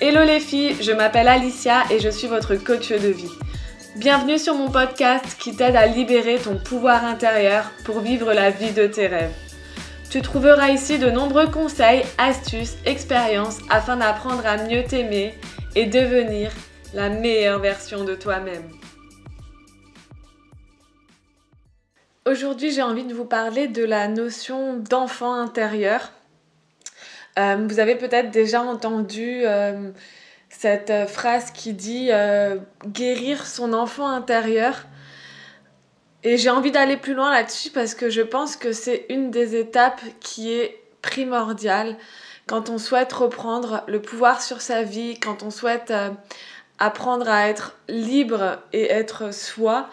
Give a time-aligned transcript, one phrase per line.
[0.00, 3.32] Hello les filles, je m'appelle Alicia et je suis votre coach de vie.
[3.96, 8.72] Bienvenue sur mon podcast qui t'aide à libérer ton pouvoir intérieur pour vivre la vie
[8.72, 9.34] de tes rêves.
[10.10, 15.34] Tu trouveras ici de nombreux conseils, astuces, expériences afin d'apprendre à mieux t'aimer
[15.74, 16.50] et devenir
[16.94, 18.75] la meilleure version de toi-même.
[22.26, 26.10] Aujourd'hui, j'ai envie de vous parler de la notion d'enfant intérieur.
[27.38, 29.90] Euh, vous avez peut-être déjà entendu euh,
[30.48, 32.10] cette euh, phrase qui dit
[32.86, 34.86] guérir son enfant intérieur.
[36.24, 39.54] Et j'ai envie d'aller plus loin là-dessus parce que je pense que c'est une des
[39.54, 41.96] étapes qui est primordiale
[42.46, 46.10] quand on souhaite reprendre le pouvoir sur sa vie, quand on souhaite euh,
[46.78, 49.88] apprendre à être libre et être soi.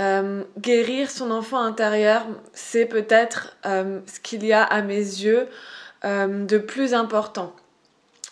[0.00, 5.48] Euh, guérir son enfant intérieur, c'est peut-être euh, ce qu'il y a à mes yeux
[6.02, 7.54] de plus important.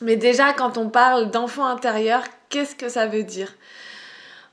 [0.00, 3.52] Mais déjà, quand on parle d'enfant intérieur, qu'est-ce que ça veut dire?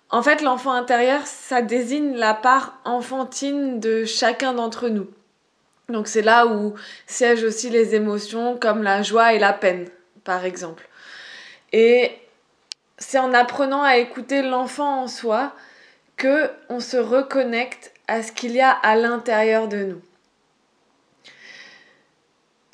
[0.09, 5.07] En fait, l'enfant intérieur, ça désigne la part enfantine de chacun d'entre nous.
[5.89, 6.73] Donc c'est là où
[7.05, 9.87] siègent aussi les émotions comme la joie et la peine,
[10.23, 10.87] par exemple.
[11.71, 12.11] Et
[12.97, 15.53] c'est en apprenant à écouter l'enfant en soi
[16.17, 20.01] que on se reconnecte à ce qu'il y a à l'intérieur de nous.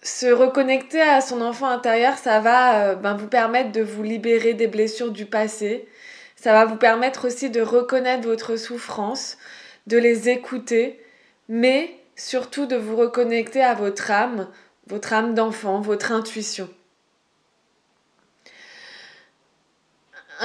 [0.03, 4.53] Se reconnecter à son enfant intérieur, ça va euh, ben, vous permettre de vous libérer
[4.53, 5.88] des blessures du passé,
[6.36, 9.38] ça va vous permettre aussi de reconnaître votre souffrance,
[9.86, 11.00] de les écouter,
[11.47, 14.47] mais surtout de vous reconnecter à votre âme,
[14.88, 16.67] votre âme d'enfant, votre intuition.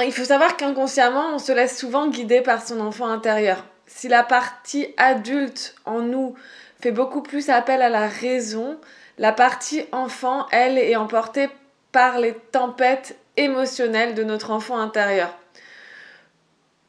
[0.05, 3.64] Il faut savoir qu'inconsciemment, on se laisse souvent guider par son enfant intérieur.
[3.86, 6.34] Si la partie adulte en nous
[6.83, 8.78] fait beaucoup plus appel à la raison,
[9.17, 11.48] la partie enfant, elle, est emportée
[11.92, 15.34] par les tempêtes émotionnelles de notre enfant intérieur.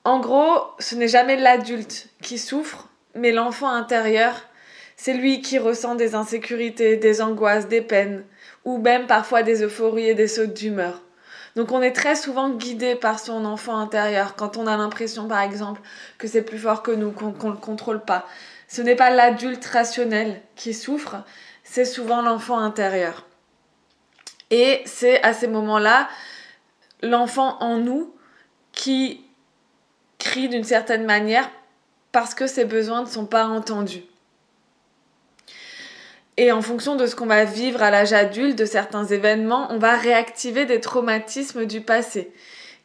[0.04, 4.44] En gros, ce n'est jamais l'adulte qui souffre, mais l'enfant intérieur.
[4.98, 8.26] C'est lui qui ressent des insécurités, des angoisses, des peines,
[8.66, 11.02] ou même parfois des euphories et des sautes d'humeur.
[11.58, 15.42] Donc on est très souvent guidé par son enfant intérieur quand on a l'impression par
[15.42, 15.82] exemple
[16.20, 18.28] que c'est plus fort que nous, qu'on ne le contrôle pas.
[18.68, 21.16] Ce n'est pas l'adulte rationnel qui souffre,
[21.64, 23.26] c'est souvent l'enfant intérieur.
[24.52, 26.08] Et c'est à ces moments-là
[27.02, 28.14] l'enfant en nous
[28.72, 29.26] qui
[30.20, 31.50] crie d'une certaine manière
[32.12, 34.04] parce que ses besoins ne sont pas entendus.
[36.38, 39.80] Et en fonction de ce qu'on va vivre à l'âge adulte, de certains événements, on
[39.80, 42.32] va réactiver des traumatismes du passé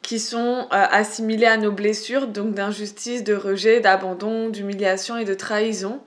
[0.00, 5.34] qui sont euh, assimilés à nos blessures, donc d'injustice, de rejet, d'abandon, d'humiliation et de
[5.34, 6.00] trahison.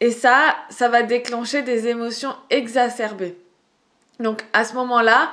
[0.00, 3.36] Et ça, ça va déclencher des émotions exacerbées.
[4.18, 5.30] Donc à ce moment-là,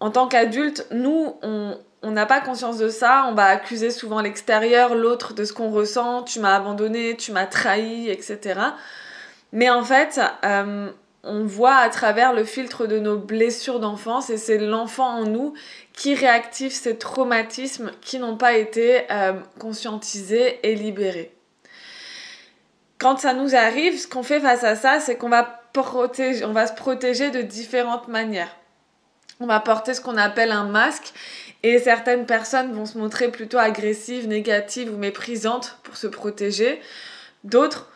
[0.00, 4.20] en tant qu'adulte, nous, on, on n'a pas conscience de ça, on va accuser souvent
[4.20, 8.60] l'extérieur, l'autre de ce qu'on ressent, tu m'as abandonné, tu m'as trahi, etc.
[9.52, 10.90] Mais en fait, euh,
[11.24, 15.54] on voit à travers le filtre de nos blessures d'enfance et c'est l'enfant en nous
[15.92, 21.34] qui réactive ces traumatismes qui n'ont pas été euh, conscientisés et libérés.
[22.98, 25.54] Quand ça nous arrive, ce qu'on fait face à ça, c'est qu'on va
[26.52, 28.56] va se protéger de différentes manières.
[29.38, 31.12] On va porter ce qu'on appelle un masque
[31.62, 36.80] et certaines personnes vont se montrer plutôt agressives, négatives ou méprisantes pour se protéger.
[37.44, 37.88] D'autres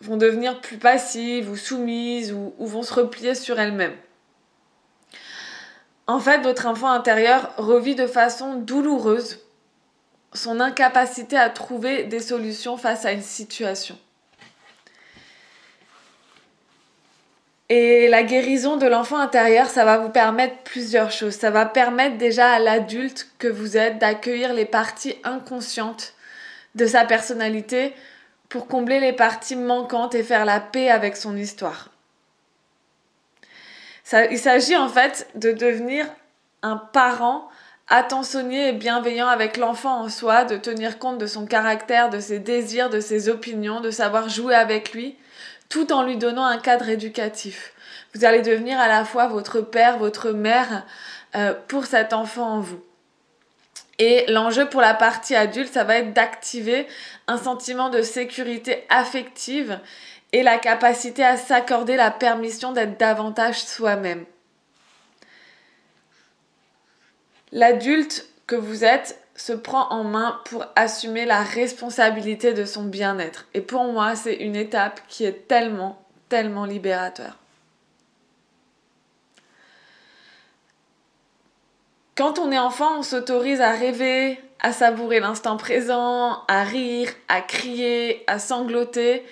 [0.00, 3.96] vont devenir plus passives ou soumises ou, vont se replier sur elles-mêmes.
[6.06, 9.40] En fait, votre enfant intérieur revit de façon douloureuse
[10.32, 13.98] son incapacité à trouver des solutions face à une situation.
[17.68, 21.34] Et la guérison de l'enfant intérieur, ça va vous permettre plusieurs choses.
[21.34, 26.14] Ça va permettre déjà à l'adulte que vous êtes d'accueillir les parties inconscientes
[26.76, 27.92] de sa personnalité
[28.48, 31.90] pour combler les parties manquantes et faire la paix avec son histoire.
[34.30, 36.06] il s'agit en fait de devenir
[36.62, 37.48] un parent
[37.88, 42.38] attentionné et bienveillant avec l'enfant en soi, de tenir compte de son caractère, de ses
[42.38, 45.16] désirs, de ses opinions, de savoir jouer avec lui,
[45.68, 47.72] tout en lui donnant un cadre éducatif.
[48.14, 50.84] Vous allez devenir à la fois votre père, votre mère
[51.34, 52.80] euh, pour cet enfant en vous.
[53.98, 56.86] Et l'enjeu pour la partie adulte, ça va être d'activer
[57.26, 59.80] un sentiment de sécurité affective
[60.32, 64.26] et la capacité à s'accorder la permission d'être davantage soi-même.
[67.52, 73.46] L'adulte que vous êtes se prend en main pour assumer la responsabilité de son bien-être.
[73.54, 77.36] Et pour moi, c'est une étape qui est tellement, tellement libérateur.
[82.16, 87.42] Quand on est enfant, on s'autorise à rêver, à savourer l'instant présent, à rire, à
[87.42, 89.22] crier, à sangloter.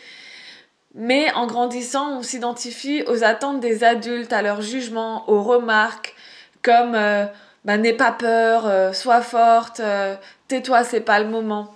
[0.94, 6.14] Mais en grandissant, on s'identifie aux attentes des adultes, à leur jugement, aux remarques,
[6.60, 7.24] comme euh,
[7.64, 10.14] bah, n'aie pas peur, euh, sois forte, euh,
[10.48, 11.74] tais-toi, c'est pas le moment.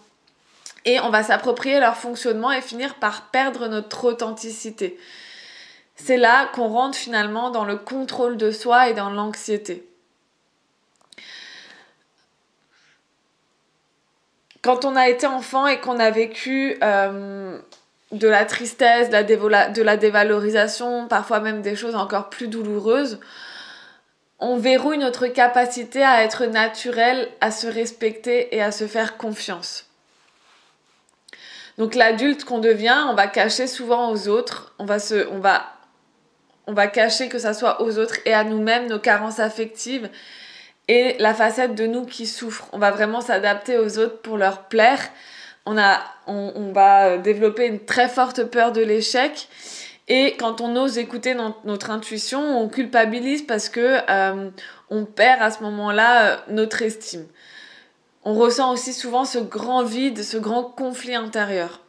[0.85, 4.99] Et on va s'approprier leur fonctionnement et finir par perdre notre authenticité.
[5.97, 9.88] C'est là qu'on rentre finalement dans le contrôle de soi et dans l'anxiété.
[14.63, 21.09] Quand on a été enfant et qu'on a vécu de la tristesse, de la, dévalorisation,
[21.09, 23.21] parfois même des choses encore plus douloureuses,
[24.41, 29.87] on verrouille notre capacité à être naturel, à se respecter et à se faire confiance.
[31.77, 34.99] Donc l'adulte qu'on devient, on va cacher souvent aux autres, on va
[36.87, 40.09] cacher que ça soit aux autres et à nous-mêmes nos carences affectives
[40.89, 42.67] et la facette de nous qui souffre.
[42.73, 45.09] On va vraiment s'adapter aux autres pour leur plaire
[45.69, 49.49] on, a, on, va développer une très forte peur de l'échec.
[50.09, 54.51] Et quand on ose écouter notre intuition, on culpabilise parce que euh,
[54.89, 57.27] on perd à ce moment-là euh, notre estime.
[58.25, 61.83] On ressent aussi souvent ce grand vide, ce grand conflit intérieur.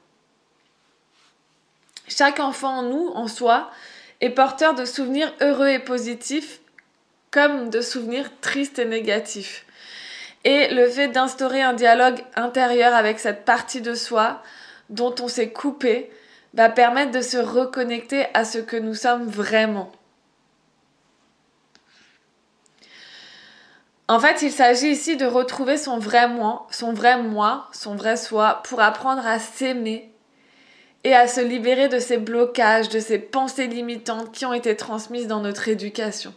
[2.10, 3.72] Chaque enfant en nous, en soi,
[4.20, 6.60] est porteur de souvenirs heureux et positifs
[7.32, 9.66] comme de souvenirs tristes et négatifs.
[10.46, 14.42] Et le fait d'instaurer un dialogue intérieur avec cette partie de soi
[14.90, 16.12] dont on s'est coupé
[16.54, 19.92] va permettre de se reconnecter à ce que nous sommes vraiment.
[24.08, 28.18] En fait, il s'agit ici de retrouver son vrai moi, son vrai moi, son vrai
[28.18, 30.12] soi, pour apprendre à s'aimer
[31.04, 35.28] et à se libérer de ces blocages, de ces pensées limitantes qui ont été transmises
[35.28, 36.34] dans notre éducation.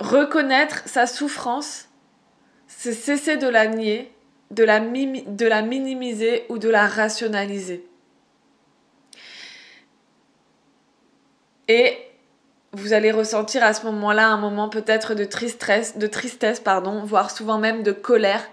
[0.00, 1.88] Reconnaître sa souffrance,
[2.66, 4.12] c'est cesser de la nier,
[4.50, 4.80] de la,
[5.62, 7.86] minimiser ou de la rationaliser.
[11.68, 11.96] Et
[12.72, 17.30] vous allez ressentir à ce moment-là un moment peut-être de tristesse, de tristesse, pardon, voire
[17.30, 18.44] souvent même de colère.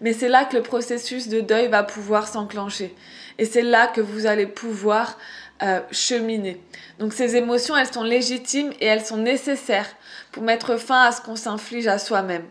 [0.00, 2.94] Mais c'est là que le processus de deuil va pouvoir s'enclencher.
[3.38, 5.16] Et c'est là que vous allez pouvoir
[5.62, 6.60] euh, cheminer.
[6.98, 9.88] Donc ces émotions, elles sont légitimes et elles sont nécessaires
[10.32, 12.44] pour mettre fin à ce qu'on s'inflige à soi-même.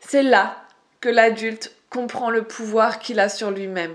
[0.00, 0.56] C'est là
[1.00, 3.94] que l'adulte comprend le pouvoir qu'il a sur lui-même.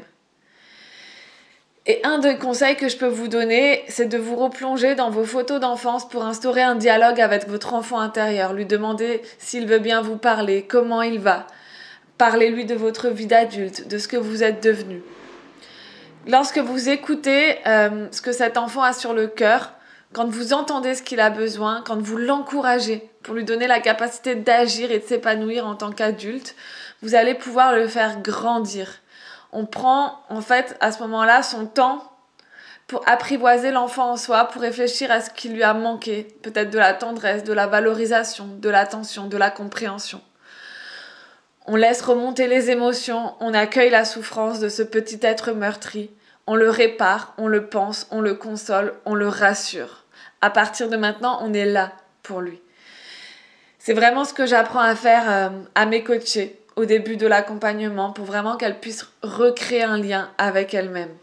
[1.87, 5.25] Et un des conseils que je peux vous donner, c'est de vous replonger dans vos
[5.25, 10.01] photos d'enfance pour instaurer un dialogue avec votre enfant intérieur, lui demander s'il veut bien
[10.01, 11.47] vous parler, comment il va.
[12.19, 15.01] Parlez-lui de votre vie d'adulte, de ce que vous êtes devenu.
[16.27, 19.73] Lorsque vous écoutez euh, ce que cet enfant a sur le cœur,
[20.13, 24.35] quand vous entendez ce qu'il a besoin, quand vous l'encouragez pour lui donner la capacité
[24.35, 26.55] d'agir et de s'épanouir en tant qu'adulte,
[27.01, 28.99] vous allez pouvoir le faire grandir.
[29.51, 32.03] On prend en fait à ce moment-là son temps
[32.85, 36.77] pour apprivoiser l'enfant en soi, pour réfléchir à ce qui lui a manqué, peut-être de
[36.77, 40.21] la tendresse, de la valorisation, de l'attention, de la compréhension.
[41.67, 46.09] On laisse remonter les émotions, on accueille la souffrance de ce petit être meurtri,
[46.47, 50.03] on le répare, on le pense, on le console, on le rassure.
[50.41, 51.91] À partir de maintenant, on est là
[52.23, 52.59] pour lui.
[53.77, 58.11] C'est vraiment ce que j'apprends à faire euh, à mes coachés au début de l'accompagnement
[58.11, 61.13] pour vraiment qu'elles puissent recréer un lien avec elles-mêmes.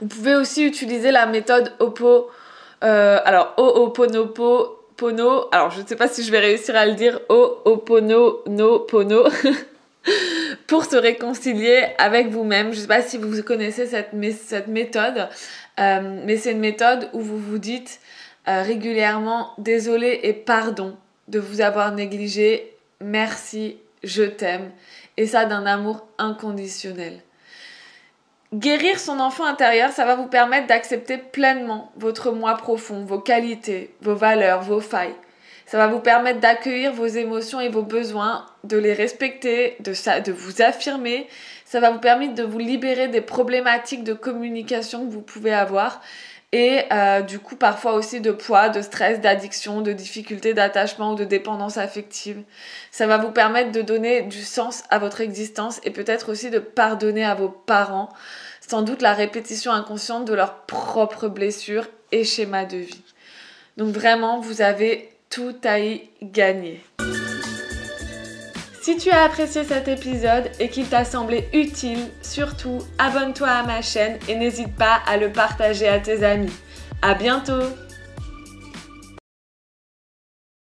[0.00, 2.30] Vous pouvez aussi utiliser la méthode Oppo,
[2.82, 3.54] euh, alors
[4.96, 5.48] Pono.
[5.52, 8.42] alors je ne sais pas si je vais réussir à le dire, Pono,
[10.66, 12.72] pour se réconcilier avec vous-même.
[12.72, 14.10] Je ne sais pas si vous connaissez cette,
[14.44, 15.28] cette méthode,
[15.80, 18.00] euh, mais c'est une méthode où vous vous dites
[18.46, 20.96] euh, régulièrement désolé et pardon
[21.28, 24.70] de vous avoir négligé, merci, je t'aime,
[25.16, 27.20] et ça d'un amour inconditionnel.
[28.54, 33.92] Guérir son enfant intérieur, ça va vous permettre d'accepter pleinement votre moi profond, vos qualités,
[34.00, 35.16] vos valeurs, vos failles.
[35.66, 40.20] Ça va vous permettre d'accueillir vos émotions et vos besoins, de les respecter, de, ça,
[40.20, 41.26] de vous affirmer.
[41.64, 46.00] Ça va vous permettre de vous libérer des problématiques de communication que vous pouvez avoir
[46.54, 51.14] et euh, du coup parfois aussi de poids, de stress, d'addiction, de difficultés d'attachement ou
[51.16, 52.40] de dépendance affective.
[52.92, 56.60] Ça va vous permettre de donner du sens à votre existence et peut-être aussi de
[56.60, 58.08] pardonner à vos parents,
[58.66, 63.02] sans doute la répétition inconsciente de leurs propres blessures et schémas de vie.
[63.76, 66.80] Donc vraiment, vous avez tout à y gagner.
[68.84, 73.80] Si tu as apprécié cet épisode et qu'il t'a semblé utile, surtout abonne-toi à ma
[73.80, 76.52] chaîne et n'hésite pas à le partager à tes amis.
[77.00, 77.62] À bientôt!